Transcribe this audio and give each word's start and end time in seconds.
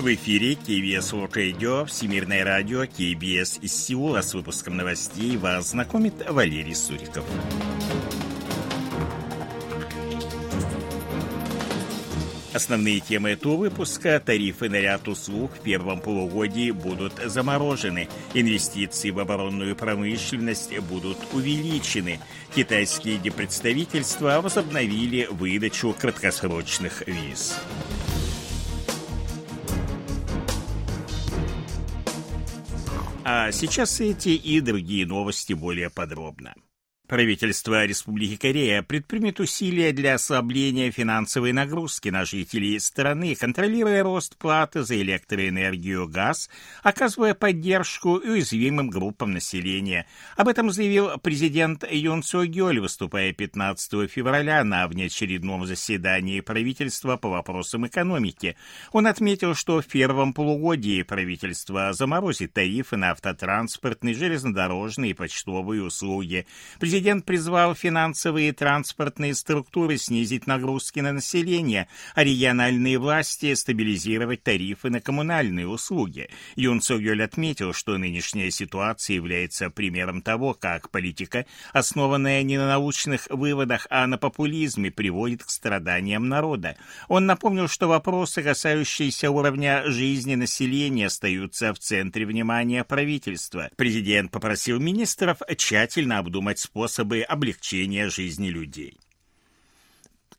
В 0.00 0.14
эфире 0.14 0.54
KBS 0.54 1.12
World 1.12 1.32
Radio, 1.32 1.84
Всемирное 1.84 2.42
радио, 2.42 2.84
KBS 2.84 3.60
из 3.60 3.74
Сеула. 3.74 4.22
С 4.22 4.32
выпуском 4.32 4.74
новостей 4.78 5.36
вас 5.36 5.72
знакомит 5.72 6.14
Валерий 6.26 6.74
Суриков. 6.74 7.22
Основные 12.54 13.00
темы 13.00 13.28
этого 13.28 13.56
выпуска– 13.56 14.18
тарифы 14.24 14.70
на 14.70 14.80
ряд 14.80 15.06
услуг 15.06 15.52
в 15.52 15.60
первом 15.60 16.00
полугодии 16.00 16.70
будут 16.70 17.12
заморожены, 17.22 18.08
инвестиции 18.32 19.10
в 19.10 19.18
оборонную 19.18 19.76
промышленность 19.76 20.78
будут 20.80 21.18
увеличены, 21.34 22.20
китайские 22.54 23.18
депредставительства 23.18 24.40
возобновили 24.40 25.28
выдачу 25.30 25.94
краткосрочных 25.98 27.06
виз. 27.06 27.60
А 33.24 33.52
сейчас 33.52 34.00
эти 34.00 34.30
и 34.30 34.60
другие 34.60 35.06
новости 35.06 35.52
более 35.52 35.90
подробно. 35.90 36.54
Правительство 37.10 37.84
Республики 37.86 38.36
Корея 38.36 38.84
предпримет 38.84 39.40
усилия 39.40 39.92
для 39.92 40.14
ослабления 40.14 40.92
финансовой 40.92 41.52
нагрузки 41.52 42.08
на 42.08 42.24
жителей 42.24 42.78
страны, 42.78 43.34
контролируя 43.34 44.04
рост 44.04 44.36
платы 44.36 44.84
за 44.84 44.94
электроэнергию 45.02 46.04
и 46.04 46.08
газ, 46.08 46.48
оказывая 46.84 47.34
поддержку 47.34 48.10
уязвимым 48.10 48.90
группам 48.90 49.32
населения. 49.32 50.06
Об 50.36 50.46
этом 50.46 50.70
заявил 50.70 51.18
президент 51.18 51.84
Юн 51.90 52.22
Со 52.22 52.46
Гёль, 52.46 52.78
выступая 52.78 53.32
15 53.32 54.08
февраля 54.08 54.62
на 54.62 54.86
внеочередном 54.86 55.66
заседании 55.66 56.38
правительства 56.38 57.16
по 57.16 57.28
вопросам 57.28 57.88
экономики. 57.88 58.54
Он 58.92 59.08
отметил, 59.08 59.56
что 59.56 59.80
в 59.80 59.86
первом 59.88 60.32
полугодии 60.32 61.02
правительство 61.02 61.92
заморозит 61.92 62.52
тарифы 62.52 62.96
на 62.96 63.10
автотранспортные, 63.10 64.14
железнодорожные 64.14 65.10
и 65.10 65.14
почтовые 65.14 65.82
услуги. 65.82 66.46
Президент 66.78 66.99
Президент 67.00 67.24
призвал 67.24 67.74
финансовые 67.74 68.50
и 68.50 68.52
транспортные 68.52 69.34
структуры 69.34 69.96
снизить 69.96 70.46
нагрузки 70.46 71.00
на 71.00 71.14
население, 71.14 71.88
а 72.14 72.22
региональные 72.22 72.98
власти 72.98 73.54
стабилизировать 73.54 74.42
тарифы 74.42 74.90
на 74.90 75.00
коммунальные 75.00 75.66
услуги. 75.66 76.28
Юн 76.56 76.82
Согёль 76.82 77.22
отметил, 77.22 77.72
что 77.72 77.96
нынешняя 77.96 78.50
ситуация 78.50 79.14
является 79.14 79.70
примером 79.70 80.20
того, 80.20 80.52
как 80.52 80.90
политика, 80.90 81.46
основанная 81.72 82.42
не 82.42 82.58
на 82.58 82.68
научных 82.68 83.28
выводах, 83.30 83.86
а 83.88 84.06
на 84.06 84.18
популизме, 84.18 84.90
приводит 84.90 85.42
к 85.42 85.48
страданиям 85.48 86.28
народа. 86.28 86.76
Он 87.08 87.24
напомнил, 87.24 87.66
что 87.66 87.88
вопросы, 87.88 88.42
касающиеся 88.42 89.30
уровня 89.30 89.84
жизни 89.86 90.34
населения, 90.34 91.06
остаются 91.06 91.72
в 91.72 91.78
центре 91.78 92.26
внимания 92.26 92.84
правительства. 92.84 93.70
Президент 93.76 94.30
попросил 94.30 94.78
министров 94.78 95.38
тщательно 95.56 96.18
обдумать 96.18 96.58
способ 96.58 96.89
способы 96.90 97.22
облегчения 97.22 98.10
жизни 98.10 98.48
людей 98.48 98.98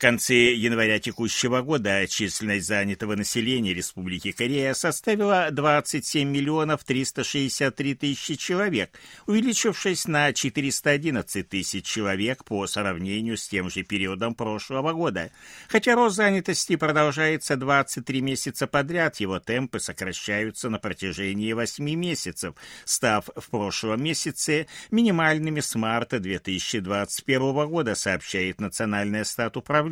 конце 0.02 0.52
января 0.52 0.98
текущего 0.98 1.62
года 1.62 2.08
численность 2.08 2.66
занятого 2.66 3.14
населения 3.14 3.72
Республики 3.72 4.32
Корея 4.32 4.74
составила 4.74 5.48
27 5.52 6.28
миллионов 6.28 6.82
363 6.82 7.94
тысячи 7.94 8.34
человек, 8.34 8.98
увеличившись 9.28 10.08
на 10.08 10.32
411 10.32 11.48
тысяч 11.48 11.84
человек 11.84 12.44
по 12.44 12.66
сравнению 12.66 13.36
с 13.36 13.46
тем 13.46 13.70
же 13.70 13.84
периодом 13.84 14.34
прошлого 14.34 14.92
года. 14.92 15.30
Хотя 15.68 15.94
рост 15.94 16.16
занятости 16.16 16.74
продолжается 16.74 17.54
23 17.54 18.20
месяца 18.22 18.66
подряд, 18.66 19.20
его 19.20 19.38
темпы 19.38 19.78
сокращаются 19.78 20.68
на 20.68 20.80
протяжении 20.80 21.52
8 21.52 21.84
месяцев, 21.94 22.56
став 22.84 23.30
в 23.36 23.50
прошлом 23.50 24.02
месяце 24.02 24.66
минимальными 24.90 25.60
с 25.60 25.76
марта 25.76 26.18
2021 26.18 27.68
года, 27.68 27.94
сообщает 27.94 28.56
статуправление 29.22 29.91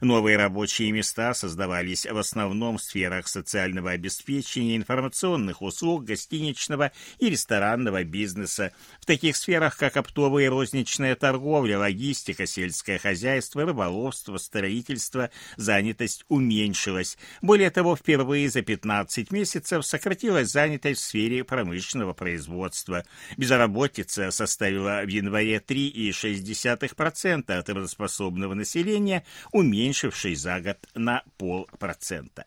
Новые 0.00 0.36
рабочие 0.36 0.90
места 0.92 1.34
создавались 1.34 2.06
в 2.06 2.16
основном 2.16 2.78
в 2.78 2.82
сферах 2.82 3.28
социального 3.28 3.90
обеспечения, 3.90 4.76
информационных 4.76 5.62
услуг, 5.62 6.04
гостиничного 6.04 6.92
и 7.18 7.30
ресторанного 7.30 8.04
бизнеса, 8.04 8.72
в 9.00 9.06
таких 9.06 9.36
сферах, 9.36 9.76
как 9.76 9.96
оптовая 9.96 10.44
и 10.44 10.48
розничная 10.48 11.14
торговля, 11.14 11.78
логистика, 11.78 12.46
сельское 12.46 12.98
хозяйство, 12.98 13.64
рыболовство, 13.64 14.38
строительство, 14.38 15.30
занятость 15.56 16.24
уменьшилась. 16.28 17.16
Более 17.42 17.70
того, 17.70 17.96
впервые 17.96 18.48
за 18.50 18.62
15 18.62 19.30
месяцев 19.30 19.84
сократилась 19.86 20.50
занятость 20.50 21.00
в 21.00 21.04
сфере 21.04 21.44
промышленного 21.44 22.12
производства. 22.14 23.04
Безработица 23.36 24.30
составила 24.30 25.02
в 25.04 25.08
январе 25.08 25.58
3,6% 25.58 27.52
от 27.52 27.66
трудоспособного 27.66 28.54
населения, 28.54 29.13
населения, 29.14 30.34
за 30.34 30.60
год 30.60 30.78
на 30.94 31.22
полпроцента. 31.36 32.46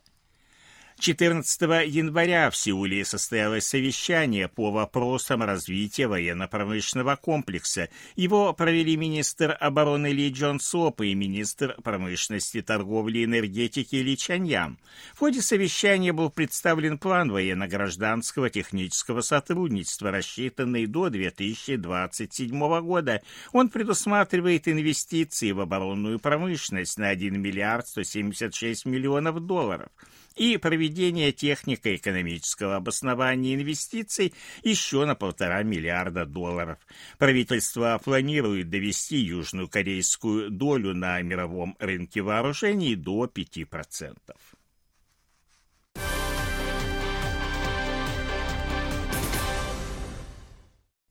14 0.99 1.61
января 1.85 2.49
в 2.49 2.57
Сеуле 2.57 3.05
состоялось 3.05 3.67
совещание 3.67 4.47
по 4.47 4.71
вопросам 4.71 5.43
развития 5.43 6.07
военно-промышленного 6.07 7.15
комплекса. 7.17 7.89
Его 8.15 8.51
провели 8.53 8.97
министр 8.97 9.55
обороны 9.59 10.07
Ли 10.07 10.31
Джон 10.31 10.59
Соп 10.59 11.01
и 11.01 11.13
министр 11.13 11.75
промышленности, 11.83 12.63
торговли 12.63 13.19
и 13.19 13.25
энергетики 13.25 13.95
Ли 13.97 14.17
Чаньян. 14.17 14.79
В 15.13 15.19
ходе 15.19 15.43
совещания 15.43 16.13
был 16.13 16.31
представлен 16.31 16.97
план 16.97 17.31
военно-гражданского 17.31 18.49
технического 18.49 19.21
сотрудничества, 19.21 20.09
рассчитанный 20.09 20.87
до 20.87 21.09
2027 21.09 22.81
года. 22.81 23.21
Он 23.53 23.69
предусматривает 23.69 24.67
инвестиции 24.67 25.51
в 25.51 25.59
оборонную 25.59 26.17
промышленность 26.17 26.97
на 26.97 27.09
1 27.09 27.39
миллиард 27.39 27.87
176 27.87 28.85
миллионов 28.85 29.45
долларов 29.45 29.89
и 30.37 30.57
проведение 30.57 31.31
технико-экономического 31.31 32.75
обоснования 32.75 33.55
инвестиций 33.55 34.33
еще 34.63 35.05
на 35.05 35.15
полтора 35.15 35.63
миллиарда 35.63 36.25
долларов. 36.25 36.77
Правительство 37.17 37.99
планирует 38.03 38.69
довести 38.69 39.17
южную 39.17 39.67
корейскую 39.67 40.49
долю 40.49 40.93
на 40.93 41.21
мировом 41.21 41.75
рынке 41.79 42.21
вооружений 42.21 42.95
до 42.95 43.25
5%. 43.25 44.15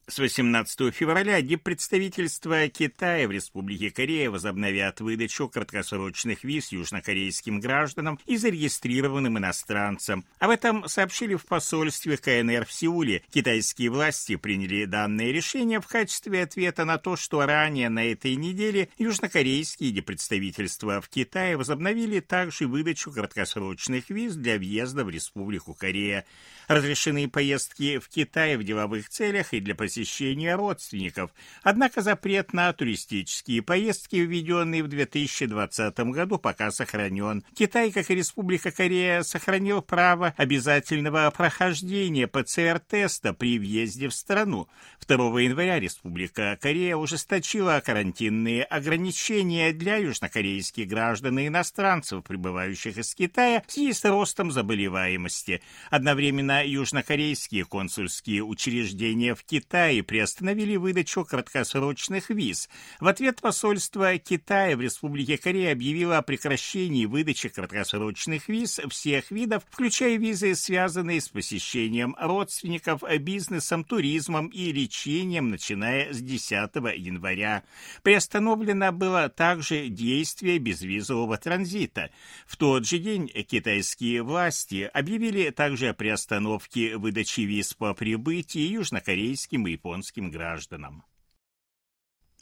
С 0.08 0.20
18 0.20 0.94
февраля 0.94 1.42
представительства 1.58 2.68
Китая 2.68 3.26
в 3.26 3.32
Республике 3.32 3.90
Корея 3.90 4.30
возобновят 4.30 5.00
выдачу 5.00 5.48
краткосрочных 5.48 6.44
виз 6.44 6.70
южнокорейским 6.70 7.58
гражданам 7.58 8.20
и 8.24 8.36
зарегистрированным 8.36 9.36
иностранцам. 9.38 10.24
Об 10.38 10.50
этом 10.50 10.86
сообщили 10.86 11.34
в 11.34 11.44
посольстве 11.44 12.16
КНР 12.18 12.66
в 12.66 12.72
Сеуле. 12.72 13.24
Китайские 13.32 13.90
власти 13.90 14.36
приняли 14.36 14.84
данное 14.84 15.32
решение 15.32 15.80
в 15.80 15.88
качестве 15.88 16.44
ответа 16.44 16.84
на 16.84 16.98
то, 16.98 17.16
что 17.16 17.44
ранее 17.44 17.88
на 17.88 18.04
этой 18.04 18.36
неделе 18.36 18.90
южнокорейские 18.98 20.02
представительства 20.02 21.00
в 21.00 21.08
Китае 21.08 21.56
возобновили 21.56 22.20
также 22.20 22.68
выдачу 22.68 23.10
краткосрочных 23.10 24.08
виз 24.10 24.36
для 24.36 24.56
въезда 24.56 25.04
в 25.04 25.10
Республику 25.10 25.74
Корея. 25.74 26.24
Разрешены 26.68 27.28
поездки 27.28 27.98
в 27.98 28.08
Китай 28.08 28.56
в 28.56 28.62
деловых 28.62 29.08
целях 29.08 29.52
и 29.52 29.60
для 29.60 29.74
посещения 29.74 29.95
посещения 29.96 30.54
родственников. 30.54 31.30
Однако 31.62 32.02
запрет 32.02 32.52
на 32.52 32.70
туристические 32.74 33.62
поездки, 33.62 34.16
введенный 34.16 34.82
в 34.82 34.88
2020 34.88 35.98
году, 36.10 36.38
пока 36.38 36.70
сохранен. 36.70 37.42
Китай, 37.54 37.90
как 37.90 38.10
и 38.10 38.14
Республика 38.14 38.70
Корея, 38.70 39.22
сохранил 39.22 39.80
право 39.80 40.34
обязательного 40.36 41.30
прохождения 41.30 42.26
ПЦР-теста 42.26 43.32
при 43.32 43.58
въезде 43.58 44.08
в 44.08 44.14
страну. 44.14 44.68
2 45.08 45.40
января 45.40 45.80
Республика 45.80 46.58
Корея 46.60 46.96
ужесточила 46.96 47.80
карантинные 47.84 48.64
ограничения 48.64 49.72
для 49.72 49.96
южнокорейских 49.96 50.88
граждан 50.88 51.38
и 51.38 51.46
иностранцев, 51.46 52.22
прибывающих 52.22 52.98
из 52.98 53.14
Китая 53.14 53.62
в 53.66 53.72
связи 53.72 53.94
с 53.94 54.04
ростом 54.04 54.50
заболеваемости. 54.50 55.62
Одновременно 55.90 56.66
южнокорейские 56.66 57.64
консульские 57.64 58.42
учреждения 58.42 59.34
в 59.34 59.44
Китае 59.44 59.85
Китае 59.86 60.02
приостановили 60.02 60.74
выдачу 60.74 61.24
краткосрочных 61.24 62.30
виз. 62.30 62.68
В 62.98 63.06
ответ 63.06 63.40
посольство 63.40 64.18
Китая 64.18 64.76
в 64.76 64.80
Республике 64.80 65.38
Корея 65.38 65.70
объявило 65.70 66.18
о 66.18 66.22
прекращении 66.22 67.06
выдачи 67.06 67.48
краткосрочных 67.48 68.48
виз 68.48 68.80
всех 68.90 69.30
видов, 69.30 69.62
включая 69.70 70.16
визы, 70.16 70.56
связанные 70.56 71.20
с 71.20 71.28
посещением 71.28 72.16
родственников, 72.18 73.04
бизнесом, 73.20 73.84
туризмом 73.84 74.48
и 74.48 74.72
лечением, 74.72 75.50
начиная 75.50 76.12
с 76.12 76.20
10 76.20 76.50
января. 76.96 77.62
Приостановлено 78.02 78.90
было 78.90 79.28
также 79.28 79.86
действие 79.86 80.58
безвизового 80.58 81.36
транзита. 81.36 82.10
В 82.48 82.56
тот 82.56 82.88
же 82.88 82.98
день 82.98 83.28
китайские 83.28 84.24
власти 84.24 84.90
объявили 84.92 85.50
также 85.50 85.90
о 85.90 85.94
приостановке 85.94 86.96
выдачи 86.96 87.42
виз 87.42 87.72
по 87.74 87.94
прибытии 87.94 88.66
южнокорейским 88.66 89.64
и 89.68 89.75
японским 89.76 90.30
гражданам. 90.30 91.04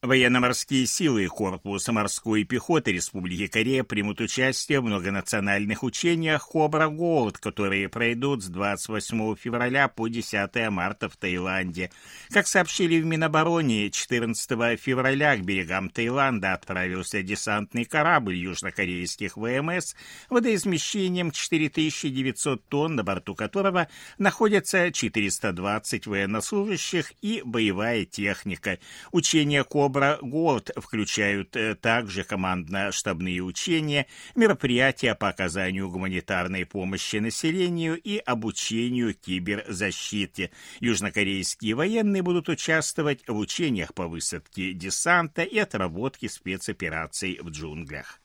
Военно-морские 0.05 0.85
силы 0.85 1.25
и 1.25 1.29
корпус 1.29 1.89
морской 1.89 2.45
пехоты 2.45 2.93
Республики 2.93 3.47
Корея 3.47 3.85
примут 3.85 4.21
участие 4.21 4.81
в 4.81 4.85
многонациональных 4.85 5.83
учениях 5.83 6.47
«Кобра 6.47 6.89
Голд», 6.89 7.39
которые 7.39 7.89
пройдут 7.89 8.43
с 8.43 8.49
28 8.49 9.35
февраля 9.37 9.89
по 9.89 10.09
10 10.09 10.69
марта 10.69 11.09
в 11.09 11.17
Таиланде. 11.17 11.91
Как 12.29 12.47
сообщили 12.47 13.01
в 13.01 13.06
Минобороне, 13.06 13.91
14 13.91 14.79
февраля 14.79 15.39
к 15.39 15.41
берегам 15.43 15.89
Таиланда 15.89 16.53
отправился 16.53 17.23
десантный 17.23 17.87
корабль 17.87 18.37
южнокорейских 18.37 19.39
ВМС 19.39 19.95
водоизмещением 20.29 21.31
4900 21.31 22.62
тонн, 22.69 22.97
на 22.97 23.05
борту 23.05 23.35
которого 23.35 23.89
находятся 24.19 24.93
420 24.93 26.07
военнослужащих 26.07 27.15
и 27.23 27.41
боевая 27.43 28.05
техника. 28.05 28.79
Учения 29.11 29.65
«Кобра» 29.65 29.94
Кобра 29.94 30.19
Голд 30.20 30.73
включают 30.76 31.55
э, 31.55 31.76
также 31.76 32.25
командно-штабные 32.25 33.41
учения, 33.41 34.08
мероприятия 34.35 35.14
по 35.14 35.29
оказанию 35.29 35.88
гуманитарной 35.88 36.67
помощи 36.67 37.17
населению 37.19 37.96
и 38.00 38.19
обучению 38.19 39.14
киберзащите. 39.14 40.50
Южнокорейские 40.81 41.76
военные 41.76 42.23
будут 42.23 42.49
участвовать 42.49 43.23
в 43.29 43.37
учениях 43.37 43.94
по 43.94 44.08
высадке 44.08 44.73
десанта 44.73 45.43
и 45.43 45.58
отработке 45.58 46.29
спецопераций 46.29 47.38
в 47.40 47.50
джунглях. 47.50 48.20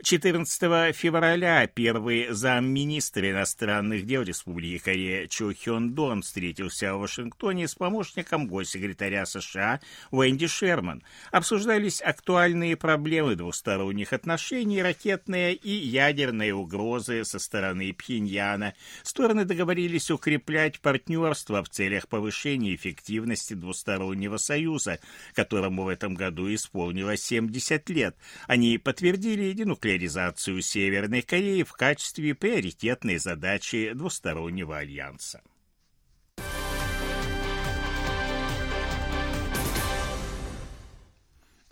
14 0.00 0.94
февраля 0.94 1.66
первый 1.66 2.28
замминистра 2.30 3.30
иностранных 3.30 4.06
дел 4.06 4.22
Республики 4.22 4.78
Корея 4.78 5.26
Чо 5.26 5.52
Хён 5.52 5.92
Дон 5.92 6.22
встретился 6.22 6.94
в 6.94 7.00
Вашингтоне 7.00 7.66
с 7.66 7.74
помощником 7.74 8.46
госсекретаря 8.46 9.26
США 9.26 9.80
Уэнди 10.12 10.46
Шерман. 10.46 11.02
Обсуждались 11.32 12.00
актуальные 12.00 12.76
проблемы 12.76 13.34
двусторонних 13.34 14.12
отношений, 14.12 14.82
ракетные 14.82 15.54
и 15.54 15.70
ядерные 15.70 16.54
угрозы 16.54 17.24
со 17.24 17.40
стороны 17.40 17.92
Пхеньяна. 17.92 18.74
Стороны 19.02 19.44
договорились 19.44 20.12
укреплять 20.12 20.80
партнерство 20.80 21.64
в 21.64 21.70
целях 21.70 22.06
повышения 22.06 22.74
эффективности 22.76 23.54
двустороннего 23.54 24.36
союза, 24.36 25.00
которому 25.34 25.84
в 25.84 25.88
этом 25.88 26.14
году 26.14 26.54
исполнилось 26.54 27.24
70 27.24 27.90
лет. 27.90 28.16
Они 28.46 28.78
подтвердили 28.78 29.52
денуклеарную 29.52 29.87
денуклеаризацию 29.88 30.60
Северной 30.60 31.22
Кореи 31.22 31.62
в 31.62 31.72
качестве 31.72 32.34
приоритетной 32.34 33.16
задачи 33.16 33.92
двустороннего 33.94 34.76
альянса. 34.76 35.40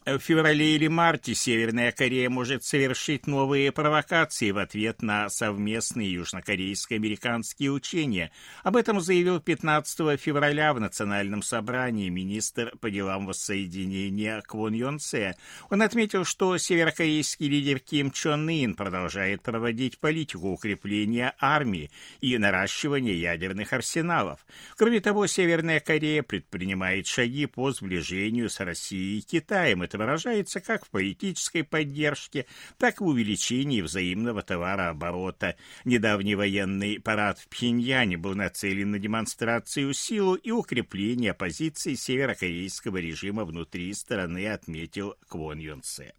В 0.06 0.20
феврале 0.20 0.76
или 0.76 0.86
марте 0.86 1.34
Северная 1.34 1.90
Корея 1.90 2.30
может 2.30 2.62
совершить 2.62 3.26
новые 3.26 3.72
провокации 3.72 4.52
в 4.52 4.58
ответ 4.58 5.02
на 5.02 5.28
совместные 5.28 6.12
южнокорейско-американские 6.12 7.72
учения. 7.72 8.30
Об 8.62 8.76
этом 8.76 9.00
заявил 9.00 9.40
15 9.40 10.20
февраля 10.20 10.72
в 10.74 10.78
Национальном 10.78 11.42
собрании 11.42 12.08
министр 12.08 12.72
по 12.80 12.88
делам 12.88 13.26
воссоединения 13.26 14.42
Квон 14.42 14.74
Йон 14.74 15.00
Се. 15.00 15.34
Он 15.70 15.82
отметил, 15.82 16.24
что 16.24 16.56
северокорейский 16.56 17.48
лидер 17.48 17.80
Ким 17.80 18.12
Чон 18.12 18.48
Ын 18.48 18.74
продолжает 18.74 19.42
проводить 19.42 19.98
политику 19.98 20.52
укрепления 20.52 21.34
армии 21.40 21.90
и 22.20 22.38
наращивания 22.38 23.14
ядерных 23.14 23.72
арсеналов. 23.72 24.46
Кроме 24.76 25.00
того, 25.00 25.26
Северная 25.26 25.80
Корея 25.80 26.22
предпринимает 26.22 27.08
шаги 27.08 27.46
по 27.46 27.72
сближению 27.72 28.48
с 28.48 28.60
Россией 28.60 29.18
и 29.18 29.22
Китаем. 29.22 29.82
Это 29.82 29.95
выражается 29.96 30.60
как 30.60 30.86
в 30.86 30.90
политической 30.90 31.62
поддержке, 31.62 32.46
так 32.78 33.00
и 33.00 33.04
увеличении 33.04 33.80
взаимного 33.80 34.42
товарооборота. 34.42 35.56
Недавний 35.84 36.34
военный 36.34 37.00
парад 37.00 37.38
в 37.38 37.48
Пхеньяне 37.48 38.16
был 38.16 38.34
нацелен 38.34 38.90
на 38.90 38.98
демонстрацию 38.98 39.92
силу 39.92 40.34
и 40.34 40.50
укрепление 40.50 41.34
позиции 41.34 41.94
северокорейского 41.94 42.98
режима 42.98 43.44
внутри 43.44 43.92
страны, 43.94 44.48
отметил 44.48 45.14
Квон 45.28 45.58
Юн 45.58 45.82
Се. 45.82 46.12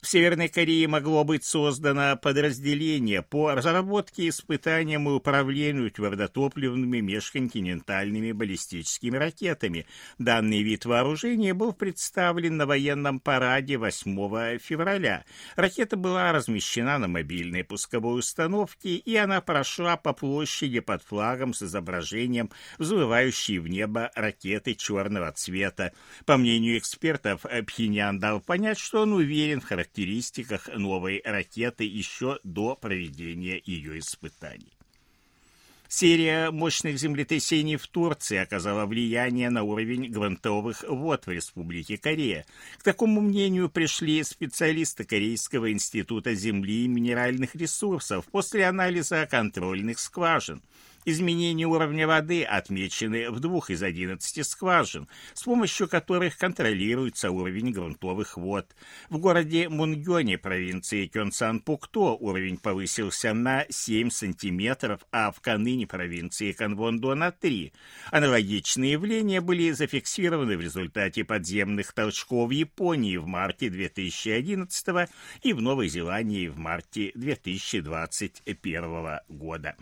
В 0.00 0.08
Северной 0.08 0.48
Корее 0.48 0.88
могло 0.88 1.24
быть 1.24 1.44
создано 1.44 2.16
подразделение 2.16 3.20
по 3.20 3.54
разработке, 3.54 4.30
испытаниям 4.30 5.06
и 5.06 5.12
управлению 5.12 5.90
твердотопливными 5.90 7.00
межконтинентальными 7.00 8.32
баллистическими 8.32 9.18
ракетами. 9.18 9.86
Данный 10.18 10.62
вид 10.62 10.86
вооружения 10.86 11.52
был 11.52 11.74
представлен 11.74 12.56
на 12.56 12.64
военном 12.64 13.20
параде 13.20 13.76
8 13.76 14.58
февраля. 14.58 15.26
Ракета 15.54 15.98
была 15.98 16.32
размещена 16.32 16.96
на 16.96 17.06
мобильной 17.06 17.62
пусковой 17.62 18.20
установке, 18.20 18.94
и 18.94 19.16
она 19.16 19.42
прошла 19.42 19.98
по 19.98 20.14
площади 20.14 20.80
под 20.80 21.02
флагом 21.02 21.52
с 21.52 21.62
изображением 21.62 22.48
взмывающей 22.78 23.58
в 23.58 23.68
небо 23.68 24.10
ракеты 24.14 24.74
черного 24.74 25.30
цвета. 25.32 25.92
По 26.24 26.38
мнению 26.38 26.78
экспертов, 26.78 27.44
Пхеньян 27.66 28.18
дал 28.18 28.40
понять, 28.40 28.78
что 28.78 29.02
он 29.02 29.12
уверен 29.12 29.60
в 29.60 29.64
характеристиках 29.64 29.89
характеристиках 29.90 30.68
новой 30.76 31.20
ракеты 31.24 31.84
еще 31.84 32.38
до 32.44 32.76
проведения 32.76 33.60
ее 33.64 33.98
испытаний. 33.98 34.72
Серия 35.88 36.52
мощных 36.52 36.98
землетрясений 36.98 37.76
в 37.76 37.88
Турции 37.88 38.36
оказала 38.36 38.86
влияние 38.86 39.50
на 39.50 39.64
уровень 39.64 40.08
грунтовых 40.08 40.84
вод 40.88 41.26
в 41.26 41.30
Республике 41.30 41.98
Корея. 41.98 42.46
К 42.78 42.84
такому 42.84 43.20
мнению 43.20 43.68
пришли 43.68 44.22
специалисты 44.22 45.02
Корейского 45.02 45.72
института 45.72 46.32
земли 46.34 46.84
и 46.84 46.88
минеральных 46.88 47.56
ресурсов 47.56 48.26
после 48.30 48.66
анализа 48.66 49.26
контрольных 49.28 49.98
скважин. 49.98 50.62
Изменения 51.06 51.66
уровня 51.66 52.06
воды 52.06 52.44
отмечены 52.44 53.30
в 53.30 53.40
двух 53.40 53.70
из 53.70 53.82
одиннадцати 53.82 54.42
скважин, 54.42 55.08
с 55.32 55.44
помощью 55.44 55.88
которых 55.88 56.36
контролируется 56.36 57.30
уровень 57.30 57.72
грунтовых 57.72 58.36
вод. 58.36 58.76
В 59.08 59.16
городе 59.16 59.70
Мунгёне 59.70 60.36
провинции 60.36 61.06
Кёнсан-Пукто 61.06 62.18
уровень 62.20 62.58
повысился 62.58 63.32
на 63.32 63.64
7 63.70 64.10
сантиметров, 64.10 65.00
а 65.10 65.32
в 65.32 65.40
Каныне 65.40 65.86
провинции 65.86 66.52
Канвондо 66.52 67.14
на 67.14 67.32
3. 67.32 67.72
Аналогичные 68.10 68.92
явления 68.92 69.40
были 69.40 69.70
зафиксированы 69.70 70.58
в 70.58 70.60
результате 70.60 71.24
подземных 71.24 71.94
толчков 71.94 72.50
в 72.50 72.52
Японии 72.52 73.16
в 73.16 73.26
марте 73.26 73.70
2011 73.70 75.08
и 75.42 75.54
в 75.54 75.62
Новой 75.62 75.88
Зеландии 75.88 76.48
в 76.48 76.58
марте 76.58 77.12
2021 77.14 79.20
года. 79.28 79.76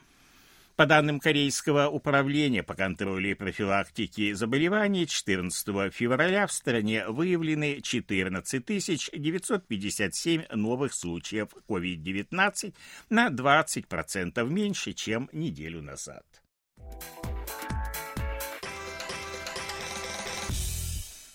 По 0.78 0.86
данным 0.86 1.18
Корейского 1.18 1.88
управления 1.88 2.62
по 2.62 2.74
контролю 2.76 3.32
и 3.32 3.34
профилактике 3.34 4.36
заболеваний, 4.36 5.08
14 5.08 5.92
февраля 5.92 6.46
в 6.46 6.52
стране 6.52 7.04
выявлены 7.08 7.80
14 7.80 8.64
957 8.64 10.42
новых 10.52 10.94
случаев 10.94 11.48
COVID-19 11.68 12.74
на 13.10 13.26
20% 13.26 14.48
меньше, 14.48 14.92
чем 14.92 15.28
неделю 15.32 15.82
назад. 15.82 16.24